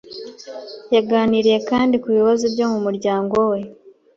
[0.95, 3.59] Yaganiriye kandi ku bibazo byo mu muryango we.